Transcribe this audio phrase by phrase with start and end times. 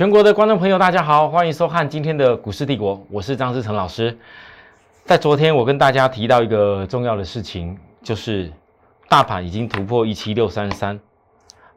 [0.00, 4.16] 全国的观众朋友，大家好，欢迎收看今天的股市帝国，我是张志成老师。
[5.04, 8.50] 在昨天，我跟大家提到一个重要的事情，就是
[9.10, 10.98] 大盘已经突破一七六三三，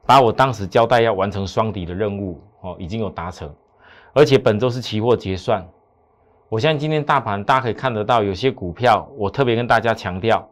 [0.06, 3.54] 把我当时交代要完成双底的任务哦，已经有达成，
[4.14, 5.62] 而且本周是期货结算。
[6.48, 10.48] 我相信今天大盘大家可以看得到，有些股票我特别跟大家强调，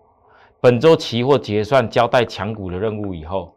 [0.59, 3.55] 本周期货结算交代强股的任务以后，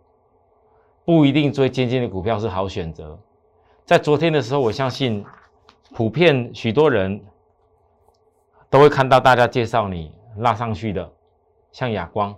[1.04, 3.18] 不一定追尖尖的股票是好选择。
[3.84, 5.22] 在昨天的时候，我相信
[5.94, 7.20] 普遍许多人
[8.70, 11.12] 都会看到大家介绍你拉上去的，
[11.70, 12.34] 像亚光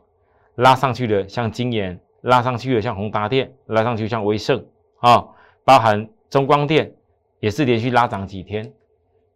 [0.57, 4.67] 拉上去的，像金研拉上去的，像宏达电拉上去像威盛
[4.99, 5.25] 啊，
[5.65, 6.93] 包含中光电
[7.39, 8.73] 也是连续拉涨几天，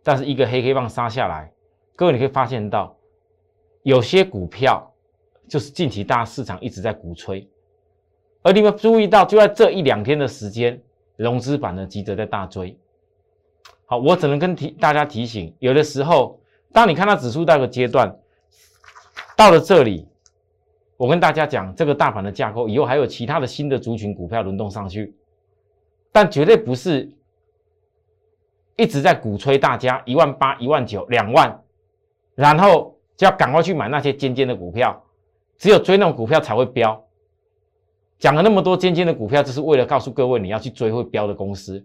[0.02, 1.52] 但是一个黑黑棒杀下来，
[1.94, 2.96] 各位你可以发现到
[3.84, 4.92] 有些股票
[5.48, 7.48] 就是近期大市场一直在鼓吹，
[8.42, 10.82] 而你们注意到就在这一两天的时间。
[11.24, 12.78] 融资版呢急着在大追，
[13.84, 16.40] 好，我只能跟提大家提醒，有的时候，
[16.72, 18.16] 当你看到指数到一个阶段，
[19.36, 20.08] 到了这里，
[20.96, 25.14] 我跟大家讲，这个大盘的架构以后还有其他的新的族群股票轮动上去，
[26.10, 27.12] 但绝对不是
[28.76, 31.62] 一直在鼓吹大家一万八、一万九、两万，
[32.34, 35.04] 然后就要赶快去买那些尖尖的股票，
[35.58, 37.04] 只有追那种股票才会飙。
[38.20, 41.84] 讲了那么多尖尖的股票，就是为了告诉各位你要去追会标的公司。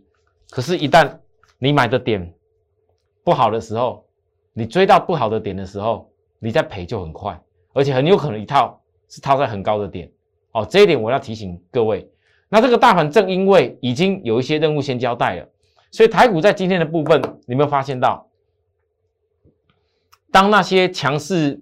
[0.50, 1.17] 可是，一旦
[1.58, 2.31] 你买的点
[3.23, 4.05] 不好的时候，
[4.52, 7.41] 你追到不好的点的时候，你再赔就很快，
[7.72, 10.11] 而且很有可能一套是套在很高的点。
[10.52, 12.08] 哦，这一点我要提醒各位。
[12.50, 15.50] 那这个大盘正因为已经有一些任务先交代了，
[15.89, 18.30] 所以台股在今天的部分，你有没有发现到，
[20.31, 21.61] 当那些强势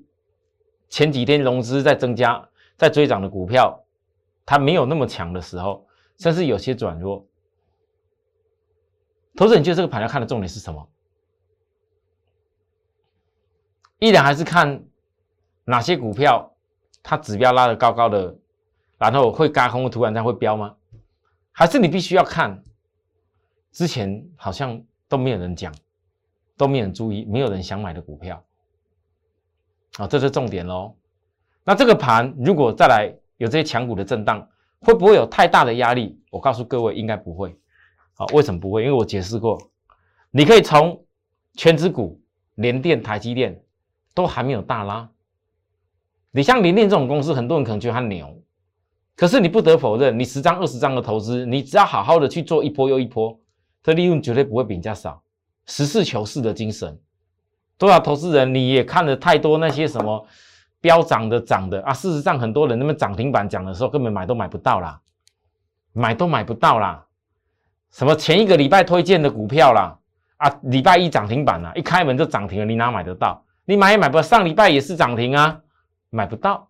[0.89, 3.82] 前几天融资在增加、在追涨的股票。
[4.45, 7.25] 它没有那么强的时候，甚至有些转弱。
[9.35, 10.89] 投资人就这个盘要看的重点是什么？
[13.99, 14.83] 依然还是看
[15.63, 16.53] 哪些股票
[17.01, 18.37] 它指标拉得高高的，
[18.97, 20.75] 然后会嘎空，突然间会飙吗？
[21.51, 22.63] 还是你必须要看
[23.71, 25.73] 之前好像都没有人讲，
[26.57, 28.43] 都没有人注意，没有人想买的股票？
[29.97, 30.95] 啊，这是重点喽。
[31.63, 33.15] 那这个盘如果再来？
[33.43, 34.47] 有这些强股的震荡，
[34.79, 36.17] 会不会有太大的压力？
[36.31, 37.53] 我告诉各位，应该不会。
[38.13, 38.83] 好，为什么不会？
[38.83, 39.59] 因为我解释过，
[40.31, 41.03] 你可以从
[41.55, 42.21] 全指股、
[42.55, 43.61] 联电、台积电
[44.13, 45.09] 都还没有大拉。
[46.31, 48.41] 你像联电这种公司，很多人可能觉得它牛，
[49.17, 53.37] 可是你不得否认，你十张、二十张的投资，你只要好好的去做一波又一波，
[53.83, 55.21] 这利润绝对不会比人家少。
[55.65, 56.97] 实事求是的精神，
[57.77, 60.25] 多少投资人你也看了太多那些什么。
[60.83, 61.93] 飙涨的涨的啊！
[61.93, 64.99] 事实上，很多人那么涨停板讲的时候，根本买都买不到啦，
[65.93, 67.05] 买都买不到啦。
[67.89, 69.97] 什么前一个礼拜推荐的股票啦，
[70.35, 73.41] 啊，礼拜一涨停板啦，一开门就涨停了，你哪买得到？
[73.63, 74.21] 你买也买不到。
[74.21, 75.61] 上礼拜也是涨停啊，
[76.09, 76.69] 买不到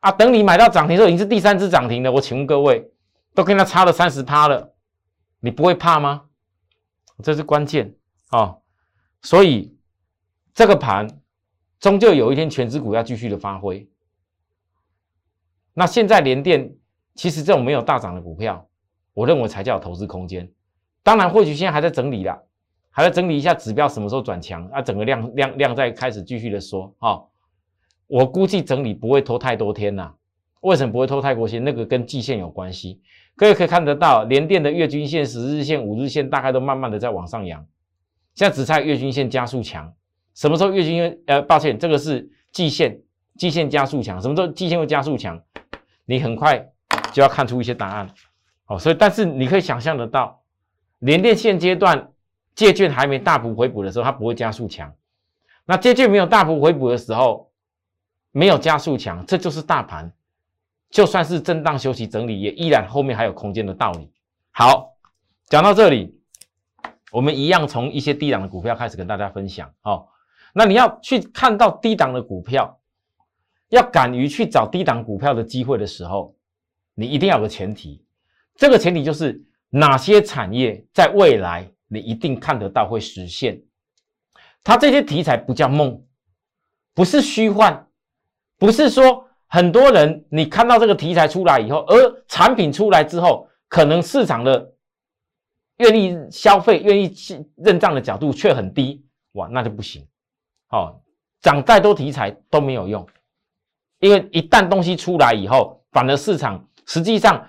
[0.00, 0.10] 啊。
[0.10, 2.10] 等你买到涨停的时候，已经是第三只涨停了。
[2.10, 2.90] 我请问各位，
[3.34, 4.72] 都跟他差了三十趴了，
[5.40, 6.22] 你不会怕吗？
[7.22, 7.94] 这是关键
[8.30, 8.56] 啊。
[9.20, 9.76] 所以
[10.54, 11.06] 这个盘。
[11.80, 13.88] 终究有一天，全指股要继续的发挥。
[15.72, 16.70] 那现在联电，
[17.14, 18.68] 其实这种没有大涨的股票，
[19.14, 20.50] 我认为才叫投资空间。
[21.02, 22.38] 当然，或许现在还在整理啦，
[22.90, 24.82] 还在整理一下指标，什么时候转强啊？
[24.82, 27.18] 整个量量量再开始继续的说啊。
[28.06, 30.12] 我估计整理不会拖太多天呐。
[30.60, 31.64] 为什么不会拖太多天？
[31.64, 33.00] 那个跟季线有关系。
[33.36, 37.66] 各位可以看得到，联电的月均线、十日线、五日线大概都慢慢的在往上扬，
[38.34, 39.94] 现在只差月均线加速强。
[40.34, 43.00] 什么时候月均呃，抱歉，这个是季线，
[43.36, 44.20] 季线加速强。
[44.22, 45.42] 什么时候季线会加速强？
[46.04, 46.70] 你很快
[47.12, 48.10] 就要看出一些答案。
[48.66, 50.42] 哦，所以但是你可以想象得到，
[51.00, 52.10] 连电现阶段
[52.54, 54.92] 借券还没大幅回补的时候，它不会加速强。
[55.66, 57.50] 那借券没有大幅回补的时候，
[58.32, 60.12] 没有加速强，这就是大盘，
[60.88, 64.10] 就算是震荡休息整理，也依然后面还有空间的道理。
[64.52, 64.94] 好，
[65.46, 66.16] 讲到这里，
[67.12, 69.72] 我们一样从一些低档的股票开始跟大家分享。
[69.82, 70.06] 哦。
[70.52, 72.80] 那你要去看到低档的股票，
[73.68, 76.36] 要敢于去找低档股票的机会的时候，
[76.94, 78.04] 你一定要有个前提，
[78.56, 83.62] 这个前提就是哪些产业在未来你一定看得到会实现。
[84.62, 86.04] 它这些题材不叫梦，
[86.94, 87.88] 不是虚幻，
[88.58, 94.74] 不是说很多人你看到这个题材出来以后，而产品出来之后，可能市场的
[95.78, 97.14] 愿意消费、愿意
[97.56, 100.06] 认账的角度却很低，哇，那就不行。
[100.72, 101.02] 好，
[101.40, 103.04] 涨再多题材都没有用，
[103.98, 107.44] 因为一旦东西出来以后，反而市场实际上，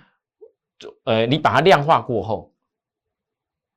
[1.04, 2.52] 呃，你把它量化过后，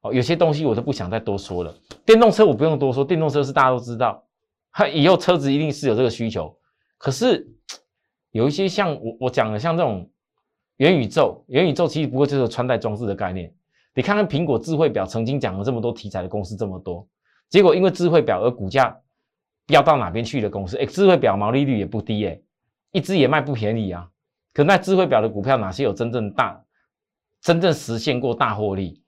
[0.00, 1.75] 哦，有些东西我都不想再多说了。
[2.06, 4.25] 电动车我不用多说，电动车是大家都知道，
[4.73, 6.56] 它以后车子一定是有这个需求。
[6.97, 7.47] 可是
[8.31, 10.11] 有一些像我我讲的，像这种
[10.79, 13.55] 元宇宙，元宇宙其实不过就是穿戴装置的概念。
[13.94, 17.06] 你看看苹果智慧表曾经讲了这么多题材的公司这么多，
[17.50, 18.99] 结果因为智慧表而股价
[19.66, 20.76] 飙到哪边去的公司？
[20.76, 22.40] 哎，智慧表毛利率也不低哎，
[22.93, 24.11] 一只也卖不便宜啊。
[24.52, 26.64] 可那智慧表的股票哪些有真正大、
[27.40, 29.02] 真正实现过大获利？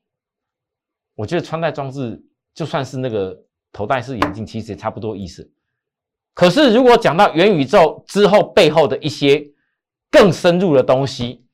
[1.14, 2.22] 我觉得穿戴装置
[2.52, 3.42] 就算是那个
[3.72, 5.50] 头戴式眼镜，其实也差不多意思。
[6.34, 9.50] 可是如果讲到元宇宙之后背后的一些
[10.10, 11.46] 更深入的东西，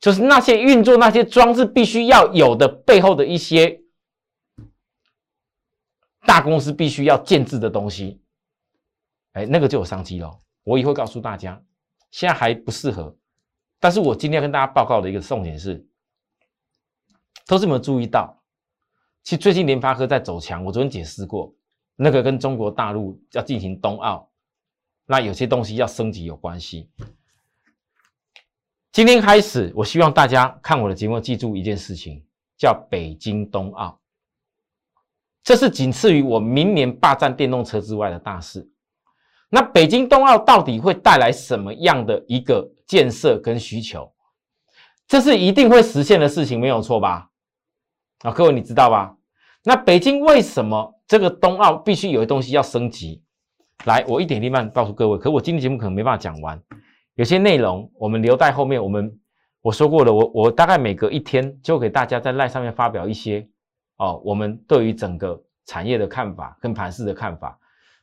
[0.00, 3.80] 就是那些运作那些装置必须要有的背后的一些
[6.26, 8.20] 大公司必须要建制的东西，
[9.32, 10.40] 哎，那个就有商机了。
[10.62, 11.62] 我以后告诉大家，
[12.10, 13.16] 现在还不适合。
[13.78, 15.86] 但是我今天要跟大家报告的一个重点是，
[17.46, 18.42] 都是有没有注意到？
[19.22, 21.54] 其实最近联发科在走强，我昨天解释过，
[21.96, 24.30] 那个跟中国大陆要进行冬奥，
[25.06, 26.90] 那有些东西要升级有关系。
[28.92, 32.24] 今天开始，我希望大家看我的节目，记住一件事情，
[32.56, 34.00] 叫北京冬奥，
[35.44, 38.66] 这是仅次于我明年霸占电动车之外的大事。
[39.50, 44.10] 那北京冬奥到底会带来什么样的一个建设跟需求？
[45.06, 47.28] 这是一定会实现的事情，没有错吧？
[48.22, 49.14] 啊，各位你知道吧？
[49.62, 53.22] 那北京为什么这个冬奥必须有些东西要升级？
[53.84, 55.18] 来，我一点一滴慢告诉各位。
[55.18, 56.58] 可我今天节目可能没办法讲完，
[57.16, 58.82] 有些内容我们留在后面。
[58.82, 59.14] 我们
[59.60, 63.46] 我说过了，我我大概每隔一天就给大家在赖上面发表一些
[63.96, 67.58] 哦，我们对于整个产业的看法跟盘市的看法。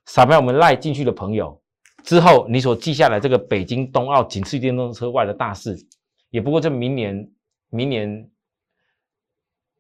[0.06, 1.62] 扫描我们赖进去的朋友
[2.04, 5.78] 之后，你所记下来这个北京冬奥仅次于电动车外的大事，
[6.30, 7.30] 也不过这明年
[7.70, 8.30] 明年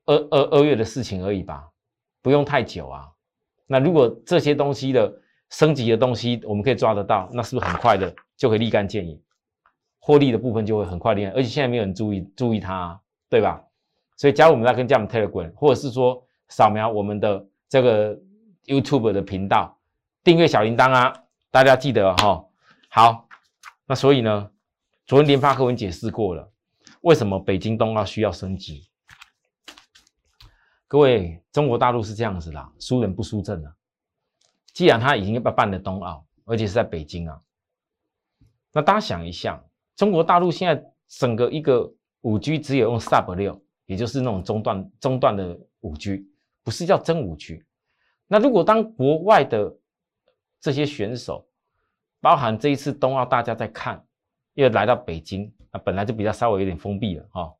[0.05, 1.69] 二二二月的事情而已吧，
[2.21, 3.09] 不用太久啊。
[3.65, 5.11] 那如果这些东西的
[5.49, 9.19] 升级的东西我们可以抓得到，那是不是很快的就可以立竿见影，
[9.99, 13.63] 获利的部分就会很快立竿，而且现在没有人注意注意它，对吧？
[14.21, 18.15] 所以加入我们那跟加我们 Telegram，或者是说扫描我们的这个
[18.65, 19.75] YouTube 的频道。
[20.23, 21.11] 订阅小铃铛啊，
[21.49, 22.45] 大家记得哈。
[22.89, 23.27] 好，
[23.87, 24.51] 那所以呢，
[25.07, 26.47] 昨天联发科文解释过了，
[27.01, 28.91] 为什么北京冬奥需要升级？
[30.87, 33.73] 各位，中国大陆是这样子的，输人不输阵啊。
[34.71, 37.41] 既然他已经要办了冬奥，而且是在北京啊，
[38.71, 39.65] 那大家想一下，
[39.95, 41.91] 中国大陆现在整个一个
[42.21, 43.59] 五 G 只有用 Sub 六，
[43.91, 46.25] 也就是那种中段中段的五 G，
[46.63, 47.61] 不是叫真五 G。
[48.25, 49.77] 那如果当国外的
[50.61, 51.45] 这些选手，
[52.21, 54.01] 包含这一次冬奥，大家在看，
[54.53, 57.53] 又来到北京，那本来就比较稍微有点封闭了哈。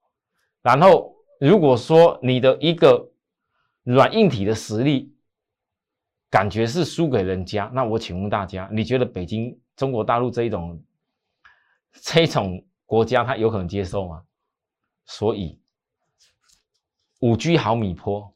[0.62, 3.12] 然后，如果说你的一个
[3.84, 5.14] 软硬体的实力
[6.30, 10.82] 感觉是输给人家，那我请问大家，你觉得北京中国大陆这一种
[11.92, 14.24] 这一种国家，他有可能接受吗？
[15.06, 15.60] 所以，
[17.22, 18.32] 五 G 毫米波。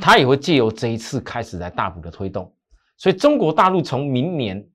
[0.00, 2.52] 它也会借由这一次开始来大幅的推动，
[2.96, 4.68] 所以中国大陆从明年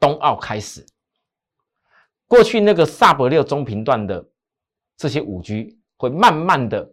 [0.00, 0.84] 冬奥开始，
[2.26, 4.28] 过去那个 Sub 六中频段的
[4.96, 6.90] 这些五 G 会慢慢的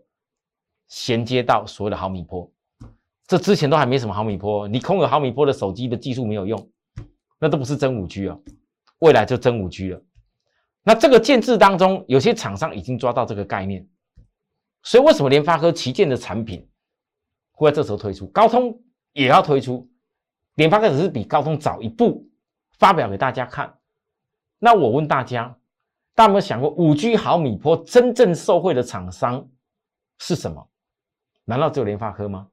[0.88, 2.48] 衔接到所谓的毫米波，
[3.26, 6.70] 这之前都还没什么毫米波，你空有毫米波的手机的技术没有用，
[7.40, 8.40] 那都不是真五 G 哦，
[9.00, 10.00] 未来就真五 G 了。
[10.84, 13.88] 那这个建制当中，有些厂商已经抓到这个概念，
[14.86, 16.66] 所以为什么联发科旗舰的产品？
[17.52, 18.80] 会在这时候推出，高通
[19.14, 19.90] 也要推出，
[20.56, 22.30] 联发科只是比高通早一步
[22.78, 23.76] 发表给大家看。
[24.60, 25.58] 那我问大家，
[26.14, 29.50] 大家有没有想过，五 G 毫米波真正受惠的厂商
[30.20, 30.70] 是什么？
[31.46, 32.48] 难道只有联发科吗？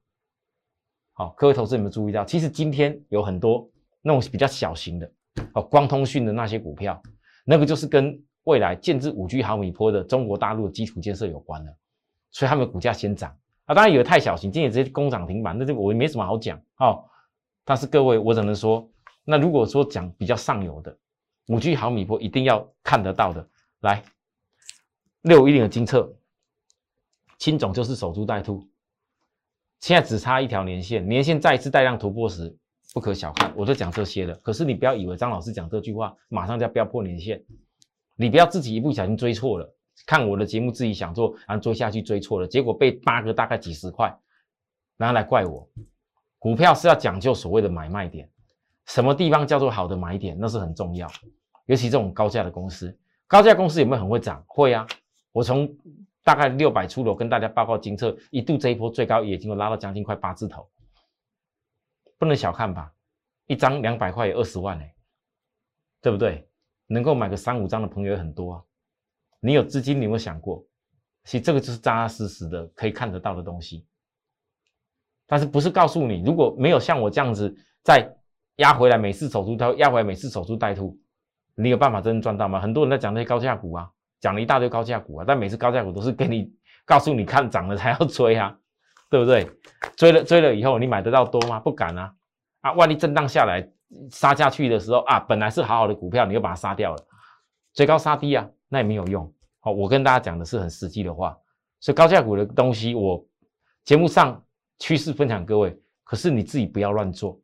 [1.13, 3.69] 好，各位投资有没有注意到，其实今天有很多
[4.01, 5.13] 那种比较小型的，
[5.53, 7.03] 哦，光通讯的那些股票，
[7.45, 11.77] 那个就是跟未来建制五 G 毫米波的中国大陆的基础建设有关的，
[12.33, 13.31] 所以他们股价先涨。
[13.67, 17.05] 啊，当然有的太小型，今天直接攻涨停板，那这我也没什么好讲哦。
[17.65, 18.91] 但是各位，我只能说，
[19.25, 20.99] 那如果说讲比较上游的
[21.47, 23.49] 五 G 毫米波，一定要看得到的，
[23.83, 24.03] 来
[25.21, 26.13] 六一零的金策，
[27.39, 28.67] 青总就是守株待兔，
[29.79, 32.53] 现在只差一条年线，年线再次带量突破时，
[32.93, 33.53] 不可小看。
[33.57, 37.41] 我就讲这些了，可是你不要以为张老师讲这句话，马上就要飙破年线，
[38.17, 39.73] 你不要自己一不小心追错了。
[40.07, 44.13] 看我的节目，自己想做，然后追下去追错了，结果被八个大概几十块，
[44.97, 45.69] 然后来怪我。
[46.39, 48.29] 股票是要讲究所谓的买卖点，
[48.87, 51.09] 什么地方叫做好的买点，那是很重要。
[51.67, 54.45] 尤其这种高价的公司，高价公司有没有很会涨？
[54.49, 54.87] 会啊。
[55.31, 55.73] 我从
[56.25, 60.69] 大概六百出头，跟大家报告金策一度这一波最高也经过拉到将近快八字头，
[62.19, 62.93] 不能小看吧？
[63.47, 64.95] 一张两百块也二十万哎，
[66.01, 66.49] 对不对？
[66.89, 68.63] 能够买个三五张的朋友也很多啊。
[69.45, 70.65] 你有资金，你有没有想过？
[71.25, 73.85] 其实这个就是扎扎实实的可以看得到的东西。
[75.27, 78.09] 但是不是告诉你，如果没有像我这样子再
[78.57, 80.97] 压回来，每次守株待压回来，每次守株待兔，
[81.57, 82.61] 你有办法真正赚到吗？
[82.61, 83.91] 很多人在讲那些高价股啊。
[84.21, 86.49] 讲了一大堆高价股啊，但每次高价股都是给你
[86.85, 88.57] 告诉你看涨了才要追啊，
[89.11, 89.51] 对不对？
[89.97, 91.59] 追了追了以后，你买得到多吗？
[91.59, 92.15] 不敢啊！
[92.61, 93.69] 啊，万一震荡下来
[94.13, 97.05] 杀下去的时候啊，本来是好好的股票，你又把它杀掉了，
[97.75, 99.33] 追高杀低啊，那也没有用。
[99.61, 101.39] 好，我跟大家讲的是很实际的话，
[101.81, 103.25] 所以高价股的东西，我
[103.85, 104.45] 节目上
[104.79, 107.41] 趋势分享各位，可是你自己不要乱做，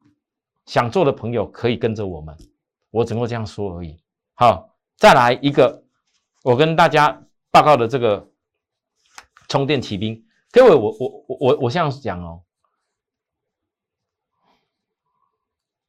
[0.67, 2.37] 想做的朋友可以跟着我们，
[2.91, 3.97] 我只能够这样说而已。
[4.35, 5.85] 好，再来一个。
[6.45, 7.21] 我跟大家
[7.51, 8.31] 报告的这个
[9.49, 12.45] 充电骑兵，各位，我我我我我这样讲哦。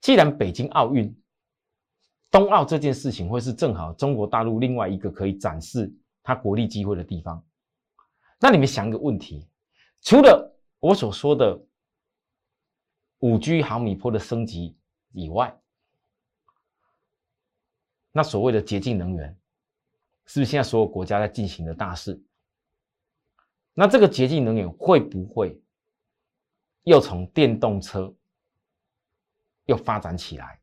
[0.01, 1.15] 既然北京奥运、
[2.31, 7.43] 冬奥这件事情会是正好中国大陆另外一个可以展示它国力机会的地方，
[8.39, 9.47] 那你们想一个问题：
[10.01, 11.59] 除了我所说的
[13.19, 14.77] 五 G 毫米波的升级
[15.11, 15.59] 以外，
[18.11, 19.35] 那所谓的洁净能源？
[20.25, 22.21] 是不是现在所有国家在进行的大事？
[23.73, 25.59] 那这个洁净能源会不会
[26.83, 28.13] 又从电动车
[29.65, 30.61] 又发展起来？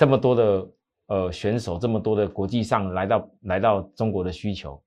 [0.00, 0.72] 这么多的
[1.08, 4.82] 呃选手，这么多的国际上来到来到中国的需求，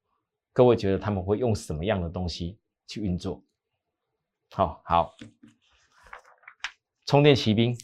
[0.51, 3.43] 各位觉得他们会用什么样的东西去运作？
[4.49, 5.15] 好好，
[7.05, 7.77] 充电骑兵，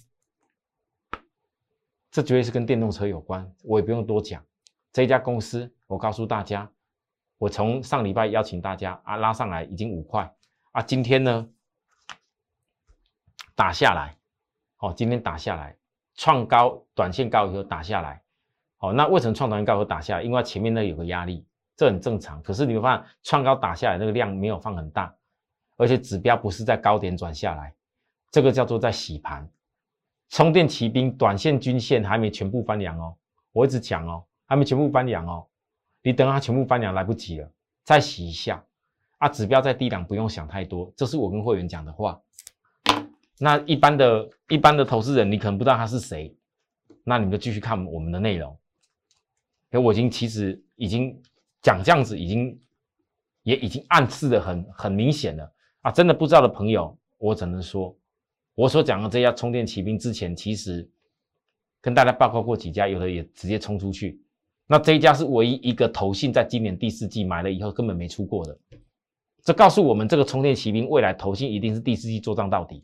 [2.10, 4.44] 这绝对是跟电动车有关，我也不用多讲。
[4.92, 6.68] 这家公司，我告诉大家，
[7.38, 10.36] 我从上礼拜邀请大家啊拉上来已经五块。
[10.72, 11.48] 啊，今天呢
[13.54, 14.18] 打下来，
[14.80, 15.78] 哦，今天打下来。
[16.20, 18.22] 创高，短线高以后打下来，
[18.80, 20.22] 哦，那为什么创短线高以后打下来？
[20.22, 21.46] 因为前面那有个压力，
[21.78, 22.44] 这很正常。
[22.44, 25.16] 可是你会发现创高打下来那个量没有放很大，
[25.78, 27.74] 而且指标不是在高点转下来，
[28.32, 29.50] 这个叫做在洗盘。
[30.28, 33.16] 充电骑兵短线均线还没全部翻阳哦，
[33.54, 34.26] 我一直讲哦。
[34.46, 35.46] 还没全部翻阳哦，
[36.02, 37.50] 你等它全部翻阳来不及了，
[37.84, 38.62] 再洗一下
[39.20, 39.30] 啊！
[39.30, 42.20] 指标在低档，不用想太多，这是我跟会员讲的话。
[43.42, 46.36] 那一般的一般的投资人，你可能不知道他是谁，
[47.06, 48.52] 那你们就继续看我们的内容。
[49.72, 51.18] 因为我已经其实已经
[51.62, 52.60] 讲这样子，已经
[53.44, 55.50] 也已经暗示的很很明显了
[55.82, 55.92] 啊！
[55.92, 57.98] 真的不知道的朋友，我只能说，
[58.56, 60.90] 我所讲的这家充电骑兵之前其实
[61.80, 64.22] 跟大家报告过几家，有的也直接冲出去。
[64.68, 68.60] 那这一家是唯一一个投信在今年第四季买了以后根本没出过的，
[69.44, 72.84] 这告诉我们这个充电骑兵未来投信一定是第四季做账到底。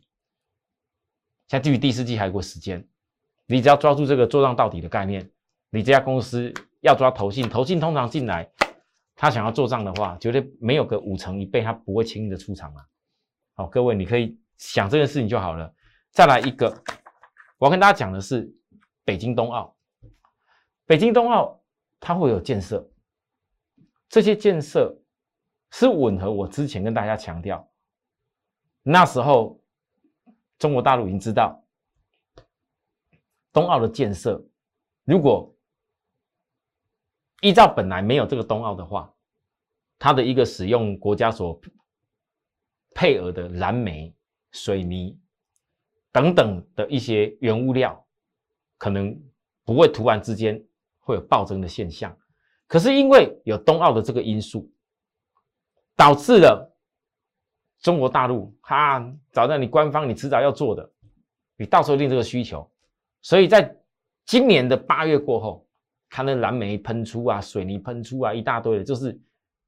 [1.48, 2.86] 现在距离第四季还有个时间，
[3.46, 5.30] 你只要抓住这个做账到底的概念，
[5.70, 8.50] 你这家公司要抓投信，投信通常进来，
[9.14, 12.84] 他想要做账的话，绝对没有个五成一倍，他不会轻易的出场啊。
[13.54, 15.72] 好，各位你可以想这件事情就好了。
[16.10, 16.68] 再来一个，
[17.58, 18.52] 我要跟大家讲的是
[19.04, 19.76] 北京冬奥，
[20.86, 21.60] 北京冬奥。
[21.98, 22.88] 它会有建设，
[24.10, 24.94] 这些建设
[25.72, 27.66] 是吻合我之前跟大家强调，
[28.82, 29.58] 那时候
[30.58, 31.62] 中国大陆已经知道
[33.52, 34.44] 冬奥的建设，
[35.04, 35.54] 如果
[37.40, 39.14] 依照本来没有这个冬奥的话，
[39.98, 41.60] 它的一个使用国家所
[42.94, 44.14] 配额的燃煤、
[44.52, 45.18] 水泥
[46.12, 48.06] 等等的一些原物料，
[48.78, 49.20] 可能
[49.64, 50.64] 不会突然之间。
[50.98, 52.18] 会有暴增的现象，
[52.66, 54.68] 可是因为有冬奥的这个因素，
[55.94, 56.75] 导致了
[57.86, 59.00] 中国大陆哈
[59.30, 60.90] 找到你官方，你迟早要做的，
[61.56, 62.68] 你到时候定这个需求，
[63.22, 63.72] 所以在
[64.24, 65.64] 今年的八月过后，
[66.10, 69.16] 看那蓝莓喷出啊，水泥喷出啊，一大堆的，就是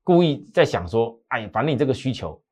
[0.03, 2.43] 故意在想说，哎，反正你这个需求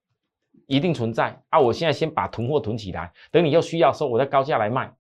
[0.68, 4.94] 一定存在啊，我现在先把囤货囤起来，等你要需要时候，我再高价来卖，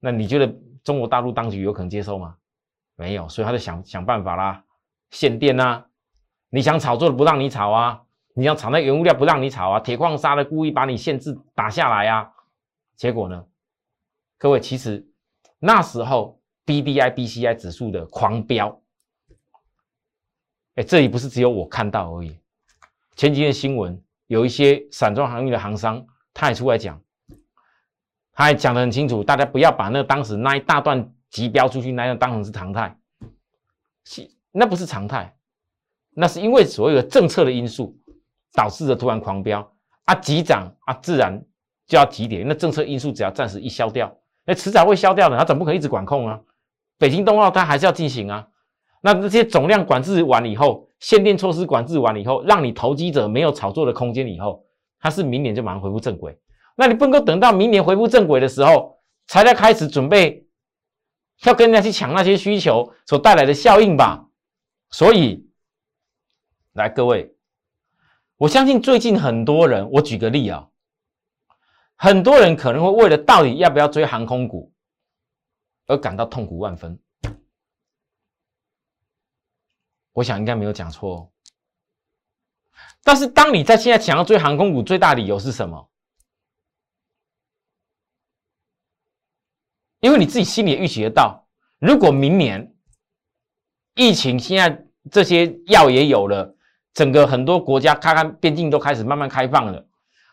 [0.00, 0.50] 那你觉得
[0.82, 2.34] 中国大陆当局有可能接受吗？
[2.96, 4.64] 没有，所以他就想想办法啦，
[5.10, 5.84] 限电呐，
[6.48, 8.02] 你想炒作的不让你炒啊，
[8.38, 12.30] 你要炒那原物料不让你炒啊，铁矿砂的故意把你限制打下来啊，
[12.94, 13.44] 结果呢，
[14.38, 15.04] 各位其实
[15.58, 18.80] 那时候 B D I B C I 指数的狂飙，
[20.76, 22.38] 哎，这里不是只有我看到而已，
[23.16, 27.02] 前几天新闻有一些散装航运的行商，他也出来讲，
[28.32, 31.12] 他也讲得很清楚，大家不要把那当时那一大段。
[31.30, 32.98] 急飙出去，那样当成是常态，
[34.02, 35.36] 是那不是常态，
[36.14, 37.97] 那是因为所有的政策的因素。
[38.58, 39.72] 导致的突然狂飙
[40.06, 41.40] 啊，急涨啊，自然
[41.86, 42.42] 就要急跌。
[42.44, 44.12] 那政策因素只要暂时一消掉，
[44.44, 46.40] 那迟早会消掉的，它总不可能一直管控啊。
[46.98, 48.48] 北京冬奥它还是要进行啊。
[49.00, 54.64] 那这些总量管制完以后，限电措施管制完以后，让你投机者没有炒作的空间以后，
[54.98, 56.36] 它是明年就马上恢复正轨。
[56.74, 58.98] 那你不能够等到明年恢复正轨的时候，
[59.28, 60.44] 才在开始准备
[61.44, 64.26] 要跟人家去抢那些需求所带来的效应吧？
[64.90, 65.46] 所以，
[66.72, 67.32] 来各位，
[68.38, 70.68] 我相信最近很多人，我举个例啊，
[71.96, 74.72] 很多人可能会为了到底要不要追航空股
[75.86, 76.98] 而感到痛苦万分。
[80.12, 81.32] 我想应该没有讲错，
[83.02, 85.90] 但是当你在现在想要追航空股，最大理由是什么？
[89.98, 91.48] 因为你自己心里预期得到，
[91.80, 92.72] 如果明年
[93.94, 96.56] 疫情现在这些药也有了，
[96.98, 99.86] 整个很多国家看看边境都开始慢慢开放了，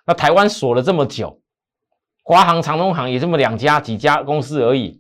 [0.08, 1.40] 那台湾锁了这么久，
[2.24, 5.00] 华航、长东航也这么两家几家公司而已，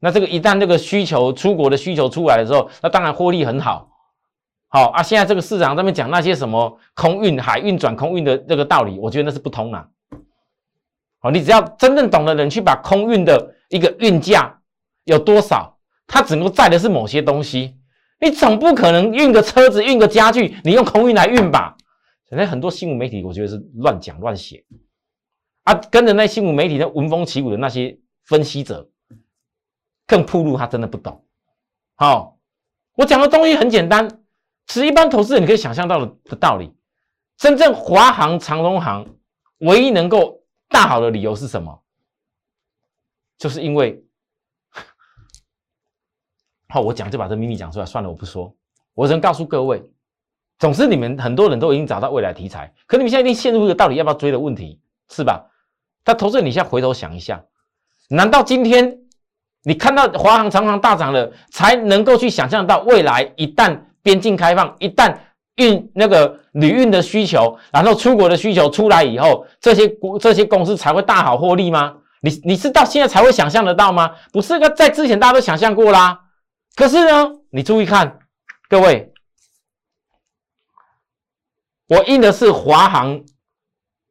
[0.00, 3.88] 那这个一旦这个需求出国的需求出来的时候，那当然获利很好。
[4.68, 9.88] 好啊，现在这个市场上面讲那些什么空运、海运转空运的这个道理，我觉得那是不通啊。
[11.20, 14.60] 好，你只要真正懂的人去把空运的一个运价
[15.04, 17.79] 有多少，它只能够载的是某些东西，
[18.20, 21.76] 你总不可能运个车子、运个家具，你用空运来运吧？
[22.28, 24.64] 现在很多新闻媒体，我觉得是乱讲乱写
[25.64, 28.88] 啊，跟着那新闻媒体的闻风起舞的那些分析者，
[30.06, 31.24] 更铺路他真的不懂。
[31.96, 32.38] 好，
[32.94, 34.20] 我讲的东西很简单。
[34.68, 36.72] 是一般投资人你可以想象到的的道理。
[37.36, 39.04] 真正华航、长荣航
[39.58, 41.82] 唯一能够大好的理由是什么？
[43.36, 44.04] 就是因为，
[46.70, 48.54] 好，我讲就把这秘密讲出来算了，我不说。
[48.94, 49.82] 我只能告诉各位，
[50.58, 54.80] 总之你们很多人都已经找到未来题材，可你们现在一定陷入一个到底要不要追的问题，
[55.10, 55.44] 是吧？
[56.04, 57.42] 但投资人，你现在回头想一下，
[58.08, 58.98] 难道今天
[59.64, 63.78] 你看到华航、长航大涨了，才能够去想象到未来一旦？
[64.02, 65.14] 边境开放，一旦
[65.56, 71.94] 运那个旅运的需求，然后出国的需求出来以后，这些国这些公司才会大好获利吗？
[72.22, 74.10] 你你是到现在才会想象得到吗？
[74.32, 76.18] 不是，个在之前大家都想象过啦。
[76.80, 78.20] 可是呢，你注意看，
[78.66, 79.12] 各位，
[81.88, 83.22] 我印的是华航，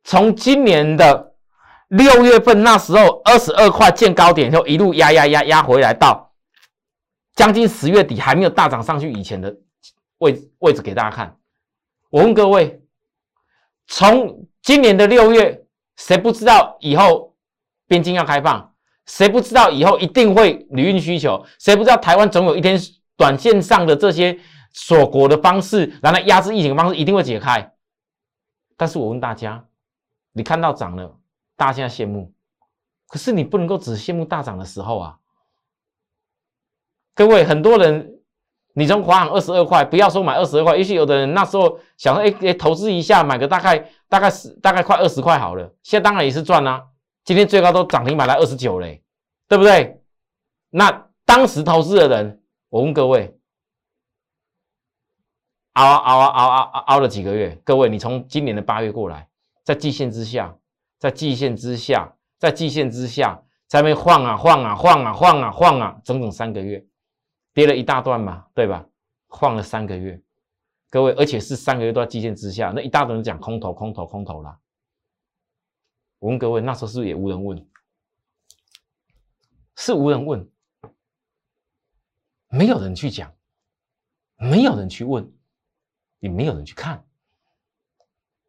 [0.04, 1.34] 从今年的
[1.88, 6.32] 六月份那时候二十二块见高点，就一路压压压压回来，到
[7.34, 9.58] 将近十月底还没有大涨上去以前的。
[10.20, 11.40] 位位置给大家看，
[12.12, 12.84] 我问各位，
[13.88, 17.36] 从今年的六月，谁不知道以后
[17.88, 18.76] 边境要开放？
[19.10, 21.44] 谁不知道以后一定会旅运需求？
[21.58, 22.80] 谁不知道台湾总有一天
[23.18, 24.40] 短线上的这些
[24.72, 27.74] 锁国的方式，然后压制疫情的方式一定会解开？
[28.78, 29.66] 但是我问大家，
[30.32, 31.18] 你看到涨了，
[31.58, 32.32] 大家羡慕，
[33.08, 35.18] 可是你不能够只羡慕大涨的时候啊！
[37.16, 38.16] 各位很多人。
[38.74, 45.74] 你从华航二十二块，不要说买二十二块，也许有的人那时候想说，哎，投资一下，买个大概大概是大概快二十块好了。
[45.84, 46.86] 现在当然也是赚啦，
[47.24, 49.04] 今天最高都涨停买了二十九嘞，
[49.48, 50.02] 对不对？
[50.70, 53.38] 那当时投资的人，我问各位，
[55.74, 57.60] 熬啊熬啊熬啊熬了几个月？
[57.64, 59.28] 各位，你从今年的八月过来，
[59.64, 60.56] 在季线之下，
[60.98, 66.84] 在季线之下，在季线之下，在那晃啊晃啊晃啊晃啊晃啊，整整三个月。
[67.54, 68.86] 跌了一大段嘛，对吧？
[69.28, 70.20] 晃了三个月，
[70.90, 74.58] 各位，而且是三个月都在基线之下，那一大堆人讲空头、空头、空头啦。
[76.20, 77.68] 我问各位，那时候是不是也无人问？
[79.76, 80.48] 是无人问，
[82.50, 83.34] 没有人去讲，
[84.38, 85.32] 没有人去问，
[86.20, 87.04] 也没有人去看。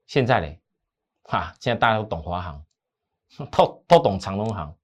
[0.06, 0.56] 现在呢？
[1.22, 2.64] 哈，现在大家都懂华航，
[3.52, 4.76] 都都懂长隆航。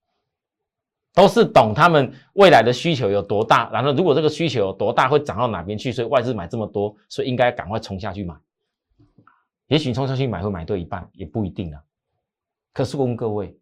[1.13, 8.37] 都是懂他们未来的需求有多大，然后如果这个需求有多大，会涨到哪边去，所以外资买这么多，所以应该赶快冲下去买。
[9.69, 11.83] 也许冲下去买会买对一半，也不一定啊。
[12.77, 13.59] 可是我问各位，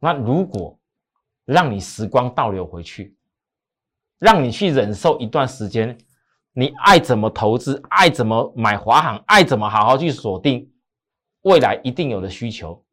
[0.00, 0.76] 那如果
[1.44, 3.16] 让你时光倒流回去，
[4.18, 5.96] 让你去忍受一段时间，
[6.50, 10.68] 你爱怎么投资，爱怎么买华航，爱怎么好好去锁定
[11.42, 12.84] 未来一定有的需求，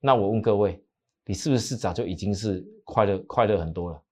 [0.00, 0.84] 那我问各位。
[1.24, 4.02] 你是不是早就已经是快乐快乐很多了，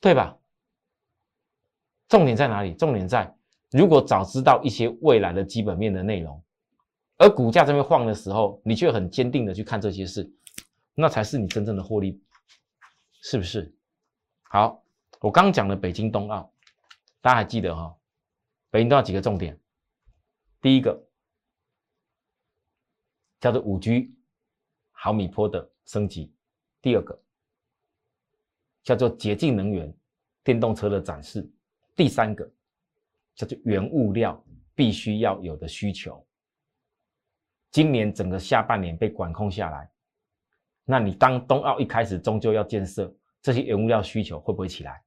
[0.00, 0.38] 对吧？
[2.06, 2.72] 重点在哪里？
[2.74, 3.36] 重点在
[3.72, 6.40] 如果早知道一些未来的基本面的内容，
[7.18, 10.32] 而股价这边晃的时候，你却很坚定的去看这些事，
[10.94, 12.22] 那才是你真正的获利，
[13.22, 13.74] 是不是？
[14.42, 14.82] 好，
[15.20, 16.50] 我刚讲的北京冬奥，
[17.20, 17.94] 大家还记得哈？
[18.70, 19.58] 北京都要几个重点，
[20.60, 20.96] 第一个
[23.40, 24.14] 叫做五 G
[24.92, 26.32] 毫米波的升级，
[26.80, 27.20] 第二个
[28.84, 29.92] 叫做洁净能源
[30.44, 31.50] 电动车的展示，
[31.96, 32.48] 第三个
[33.34, 34.40] 叫做原物料
[34.76, 36.24] 必须要有的需求。
[37.78, 39.88] 今年整个下半年被管控下来，
[40.84, 45.00] 那你当冬奥一开始，终究要建设这些原物料需求会不会起来？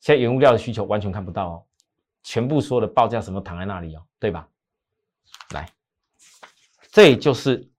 [0.00, 1.64] 现在原物料的需求完全看不到哦，
[2.24, 4.48] 全部所有的报价什么躺在那里哦，对吧？
[5.50, 5.70] 来，
[6.90, 7.70] 这就是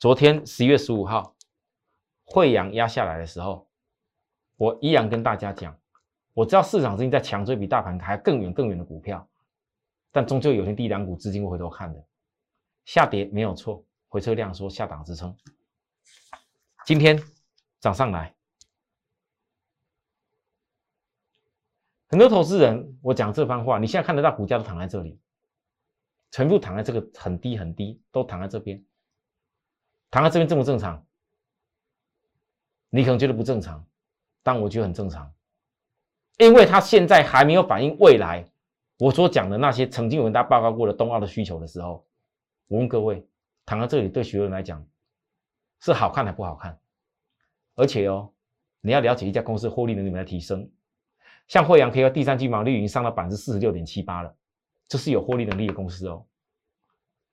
[0.00, 1.36] 昨天十一月十五号
[2.24, 3.64] 汇阳压下来的时候，
[4.56, 5.78] 我依然跟大家讲，
[6.32, 9.24] 我知道市场资金在强追比大盘还更远更远的股票，
[10.10, 12.04] 但终究有天第两股资金会回头看的。
[12.84, 15.34] 下跌没有错，回撤量说下档支撑，
[16.84, 17.20] 今天
[17.80, 18.34] 涨上来，
[22.08, 25.18] 很多投资人，我讲这番话，你现在看得到股价都躺在这里，
[26.30, 28.84] 全部躺在这个很低很低，都躺在这边，
[30.10, 31.04] 躺在这边正不正常？
[32.90, 33.84] 你可能觉得不正常，
[34.42, 35.32] 但我觉得很正常，
[36.36, 38.46] 因为它现在还没有反映未来
[38.98, 42.06] 我所讲的那些曾经有人大报告过的冬奥的需求的时候。
[42.68, 43.26] 我问各位，
[43.66, 44.84] 躺在这里对学员来讲
[45.80, 46.78] 是好看还不好看？
[47.74, 48.32] 而且哦，
[48.80, 50.70] 你要了解一家公司获利能力来提升，
[51.48, 54.34] 像惠阳 K 第三季毛利率已经上到百分之四十六点七八了，
[54.88, 56.24] 这是有获利能力的公司哦。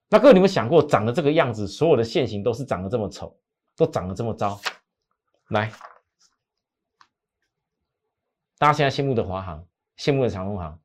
[0.10, 3.38] 那各位，你们想过长得这个样子，所有的线型都是长得这么丑，
[3.78, 4.60] 都长得这么糟？
[5.50, 5.72] 来，
[8.58, 9.66] 大家现在羡慕的华航，
[9.98, 10.78] 羡慕的长荣航，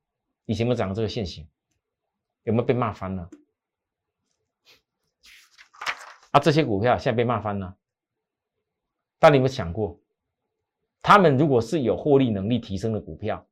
[0.45, 1.47] 以前有没有长得这个线型？
[2.43, 3.29] 有没有被骂翻了？
[6.31, 7.75] 啊这些股票现在被骂翻了。
[9.19, 9.99] 但你有没有想过，
[11.01, 13.47] 他们如果是有获利能力提升的股票，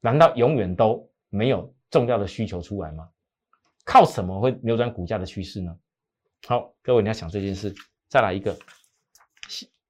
[0.00, 3.10] 难道永远都没有重要的需求出来吗？
[3.84, 5.78] 靠什么会扭转股价的趋势呢？
[6.46, 7.74] 好，各位你要想这件事。
[8.08, 8.56] 再来一个，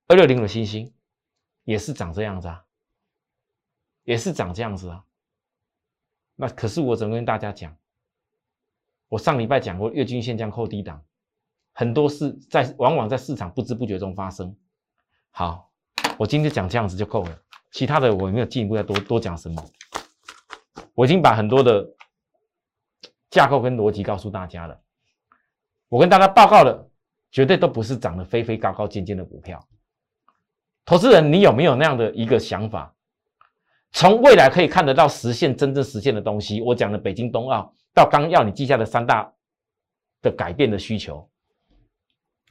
[0.07, 0.95] 二六零的星星
[1.65, 2.65] 也是长这样子啊，
[4.05, 5.05] 也是长这样子啊。
[6.35, 7.77] 那可是我怎么跟大家讲？
[9.09, 11.05] 我上礼拜讲过，月均线将扣低档。
[11.79, 14.57] 很多事在往往在市场不知不觉中发生。
[15.31, 15.71] 好，
[16.17, 17.39] 我今天讲这样子就够了，
[17.71, 19.63] 其他的我没有进一步再多多讲什么。
[20.95, 21.87] 我已经把很多的
[23.29, 24.81] 架构跟逻辑告诉大家了。
[25.91, 26.89] 我跟大家报告的
[27.31, 29.63] 绝对都不是涨得飞飞高高尖尖的股票。
[30.87, 32.95] 投资人，你有没有那样的一个想法？
[33.93, 39.31] 从未来可以看得到实现真正实现的东西，我讲的北京冬奥到刚要你记下的三大
[40.23, 41.29] 的改变的需求。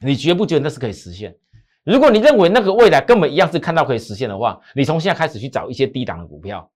[0.00, 1.36] 你觉不觉得那是可以实现？
[1.84, 6.68] 如果你认为那个未来根本一样是看到可以实现的话，你从现在开始去找一些低档的股票，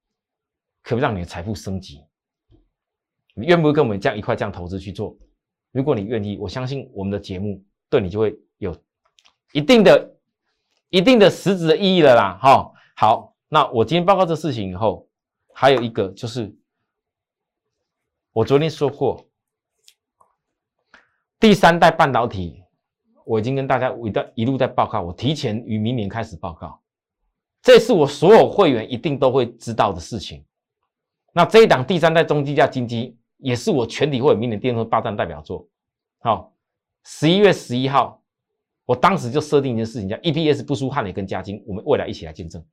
[0.82, 2.04] 可不让你的财富升级？
[3.34, 5.16] 你愿不愿意跟我们这样一块这样投资去做？
[5.72, 8.74] 如果你愿意，我相信我们的节目对你就会有
[9.52, 10.14] 一定的、
[10.88, 12.38] 一定的实质的意义了啦。
[12.40, 15.08] 哈，好，那我今天报告这事情以后，
[15.52, 16.54] 还有一个就是，
[18.32, 19.26] 我昨天说过，
[21.40, 22.62] 第三代半导体。
[23.24, 26.80] 我已经跟大家一在一路在报告，我提前于明年开始报告，
[27.62, 30.44] 这是我所有会员一定都会知道的事情。
[31.32, 35.66] 那这一档第三代中低价金基，也是我全体会员明年电动霸占代表作。
[36.18, 36.52] 好，
[37.04, 38.20] 十一月十一号，
[38.84, 42.64] 我当时就设定一件事情，叫 EPS 不输汉磊跟嘉金，我们未来一起来见证。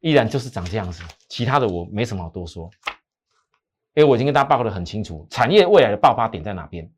[0.00, 2.70] 依然就是长这样子，其他的我没什么好多说，
[3.94, 6.88] 因为我已经跟大家报告的很清楚，产业未来的爆发点在哪边。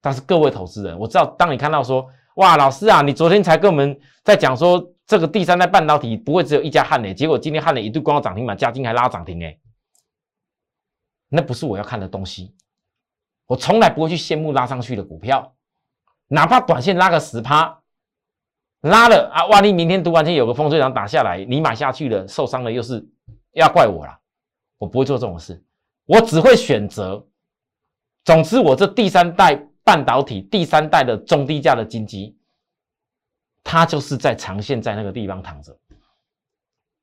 [0.00, 9.58] 但是各位投资人，我知道，当你看到说，哇，老师啊，你昨天才跟我们在讲说，这个第三代半导体不会只有一家汉磊，结果今天汉磊一度光涨停板，加金还拉涨停哎，
[11.28, 12.54] 那不是我要看的东西。
[13.46, 15.54] 我从来不会去羡慕拉上去的股票，
[16.28, 17.80] 哪怕短线拉个十趴，
[18.82, 23.04] 拉了啊，万一明天读完天有个风吹场打下来，你买下去了，受伤了又是
[23.52, 24.16] 要怪我了，
[24.78, 25.60] 我不会做这种事，
[26.06, 27.26] 我只会选择。
[28.24, 29.67] 总之，我这第三代。
[29.88, 32.36] 半导体第三代的中低价的金基，
[33.64, 35.74] 它就是在长线在那个地方躺着。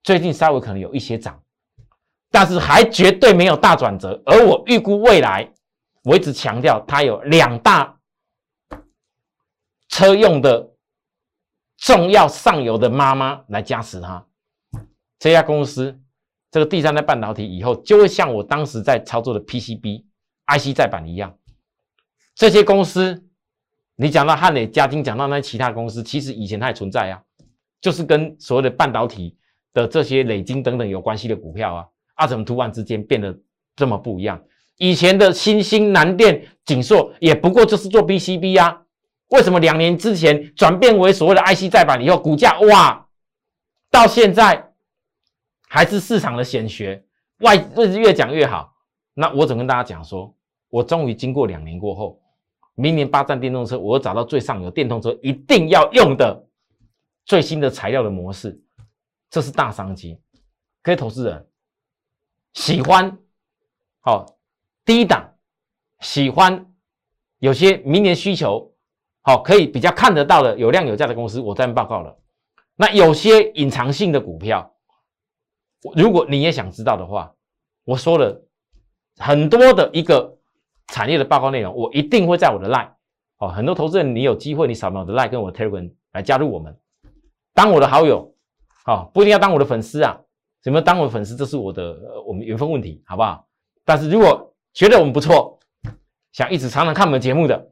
[0.03, 1.41] 最近稍微可能有一些涨，
[2.29, 4.21] 但是还绝对没有大转折。
[4.23, 5.51] 而我预估未来，
[6.03, 7.97] 我一直强调它有两大
[9.89, 10.69] 车用的
[11.77, 14.23] 重要上游的妈妈来加持它。
[15.17, 15.99] 这家公司
[16.51, 20.03] 这个第三代半导体以后就会像我当时在操作的 PCB、
[20.45, 21.35] IC 再版一样。
[22.35, 23.23] 这些公司，
[23.95, 27.21] 你讲到汉磊、嘉金，讲到那其他公司，其实以前它也存在啊，
[27.79, 29.37] 就是跟所谓的半导体
[29.73, 33.33] 的这些磊晶等等有关系的股票啊，啊，怎么突然之间变得
[33.75, 34.41] 这么不一样？
[34.77, 38.81] 以前的新兴、南电、景硕也不过就是做 PCB 啊，
[39.29, 43.07] 为什么两年之前转变为所谓的 IC 再版以后，股价哇，
[43.89, 44.73] 到现在
[45.69, 47.05] 还是市场的显学，
[47.39, 48.73] 外日子越讲越好。
[49.13, 50.35] 那我怎么跟大家讲说，
[50.67, 52.19] 我终于经过两年过后，
[52.75, 56.47] 明年八站电动车，我找到最上游电动车一定要用的
[57.25, 58.61] 最新的材料的模式，
[59.29, 60.21] 这是大商机。
[60.83, 61.47] 各位投资人
[62.53, 63.17] 喜欢
[64.01, 64.25] 好。
[64.87, 65.33] 低档
[66.01, 66.71] 喜欢
[67.39, 68.71] 有些明年需求
[69.23, 72.15] 好，可以比较看得到的有量有价的公司，我这边报告了。
[72.75, 74.75] 那有些隐藏性的股票，
[75.95, 77.33] 如果你也想知道的话，
[77.83, 78.45] 我说了
[79.17, 80.37] 很多的一个
[80.87, 82.89] 产业的报告内容，我一定会在我的 line
[83.37, 83.47] 哦。
[83.49, 86.77] 很多投资人，你有机会你扫描我的 line 跟我的 telegram 来加入我们，
[87.53, 88.33] 当我的好友，
[88.85, 90.19] 好不一定要当我的粉丝啊，
[90.61, 93.47] 怎么当我的粉丝，这是我的我们缘分问题，好不好？
[93.83, 95.59] 但是如果觉得我们不错，
[96.31, 97.71] 想一直常常看我们节目的，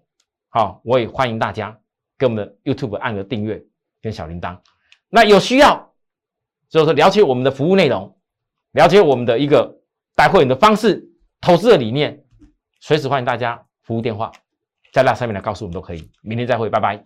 [0.50, 1.78] 好，我也欢迎大家
[2.18, 3.64] 给我们的 YouTube 按个订阅
[4.02, 4.58] 跟小铃铛。
[5.10, 5.94] 那有需要，
[6.70, 8.18] 就是说了解我们的服务内容，
[8.72, 9.80] 了解我们的一个
[10.16, 11.08] 带会员的方式、
[11.42, 12.24] 投资的理念，
[12.86, 14.30] 随时欢迎大家服务电话
[14.92, 16.12] 在那上面来告诉我们都可以。
[16.22, 17.02] 明天再会，拜拜。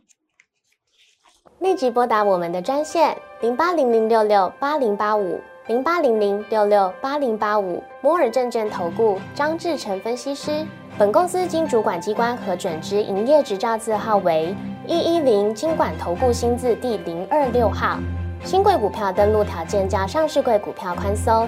[1.60, 5.40] 立即拨打我们的专线零八零零六六八零八五。
[5.68, 10.66] 零八零零六六八零八五摩尔证券投顾张志成分析师。
[10.98, 14.56] 本公司经主管机关核准之营业执照字号为
[14.88, 18.00] 一一零金管投顾新字第零二六号。
[18.44, 21.48] 新贵股票登录条件较上市贵股票宽松，